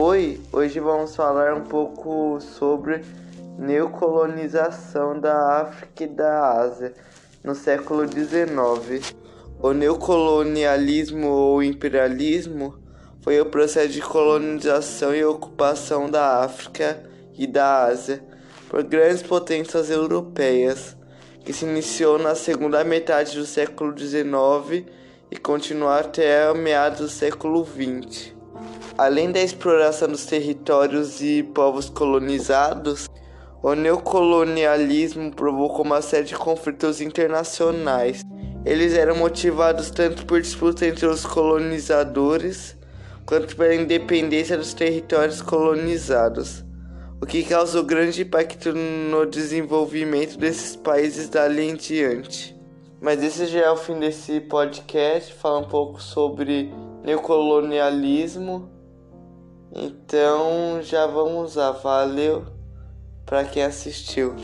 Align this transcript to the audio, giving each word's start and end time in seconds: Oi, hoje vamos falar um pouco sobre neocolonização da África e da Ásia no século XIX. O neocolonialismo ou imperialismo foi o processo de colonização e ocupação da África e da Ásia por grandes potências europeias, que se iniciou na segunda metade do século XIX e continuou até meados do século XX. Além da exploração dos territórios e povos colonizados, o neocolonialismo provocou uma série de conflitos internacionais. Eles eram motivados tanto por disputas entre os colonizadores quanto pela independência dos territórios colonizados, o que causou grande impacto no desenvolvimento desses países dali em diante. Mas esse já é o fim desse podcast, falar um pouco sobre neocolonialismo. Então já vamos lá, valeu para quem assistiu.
Oi, 0.00 0.40
hoje 0.52 0.78
vamos 0.78 1.16
falar 1.16 1.54
um 1.54 1.64
pouco 1.64 2.40
sobre 2.40 3.04
neocolonização 3.58 5.18
da 5.18 5.60
África 5.62 6.04
e 6.04 6.06
da 6.06 6.52
Ásia 6.52 6.94
no 7.42 7.52
século 7.52 8.06
XIX. 8.06 9.12
O 9.60 9.72
neocolonialismo 9.72 11.26
ou 11.26 11.64
imperialismo 11.64 12.78
foi 13.22 13.40
o 13.40 13.46
processo 13.46 13.88
de 13.88 14.00
colonização 14.00 15.12
e 15.12 15.24
ocupação 15.24 16.08
da 16.08 16.44
África 16.44 17.02
e 17.36 17.44
da 17.44 17.86
Ásia 17.86 18.22
por 18.68 18.84
grandes 18.84 19.24
potências 19.24 19.90
europeias, 19.90 20.96
que 21.44 21.52
se 21.52 21.64
iniciou 21.64 22.20
na 22.20 22.36
segunda 22.36 22.84
metade 22.84 23.36
do 23.36 23.44
século 23.44 23.98
XIX 23.98 24.86
e 25.28 25.36
continuou 25.36 25.90
até 25.90 26.54
meados 26.54 27.00
do 27.00 27.08
século 27.08 27.66
XX. 27.66 28.37
Além 28.98 29.30
da 29.30 29.40
exploração 29.40 30.08
dos 30.08 30.26
territórios 30.26 31.22
e 31.22 31.44
povos 31.44 31.88
colonizados, 31.88 33.08
o 33.62 33.72
neocolonialismo 33.72 35.32
provocou 35.32 35.84
uma 35.84 36.02
série 36.02 36.24
de 36.24 36.34
conflitos 36.34 37.00
internacionais. 37.00 38.22
Eles 38.66 38.94
eram 38.94 39.14
motivados 39.14 39.92
tanto 39.92 40.26
por 40.26 40.40
disputas 40.40 40.82
entre 40.82 41.06
os 41.06 41.24
colonizadores 41.24 42.76
quanto 43.24 43.54
pela 43.54 43.72
independência 43.72 44.56
dos 44.56 44.74
territórios 44.74 45.40
colonizados, 45.40 46.64
o 47.22 47.26
que 47.26 47.44
causou 47.44 47.84
grande 47.84 48.22
impacto 48.22 48.72
no 48.72 49.24
desenvolvimento 49.26 50.36
desses 50.36 50.74
países 50.74 51.28
dali 51.28 51.68
em 51.68 51.76
diante. 51.76 52.58
Mas 53.00 53.22
esse 53.22 53.46
já 53.46 53.60
é 53.60 53.70
o 53.70 53.76
fim 53.76 54.00
desse 54.00 54.40
podcast, 54.40 55.32
falar 55.34 55.58
um 55.58 55.68
pouco 55.68 56.02
sobre 56.02 56.74
neocolonialismo. 57.04 58.77
Então 59.74 60.80
já 60.82 61.06
vamos 61.06 61.56
lá, 61.56 61.72
valeu 61.72 62.46
para 63.26 63.44
quem 63.44 63.62
assistiu. 63.62 64.34